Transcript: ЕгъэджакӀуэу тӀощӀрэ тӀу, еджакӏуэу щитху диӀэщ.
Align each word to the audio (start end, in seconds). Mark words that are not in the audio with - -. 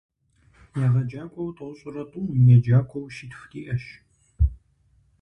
ЕгъэджакӀуэу 0.85 1.55
тӀощӀрэ 1.57 2.03
тӀу, 2.11 2.25
еджакӏуэу 2.55 3.11
щитху 3.15 3.45
диӀэщ. 3.51 3.85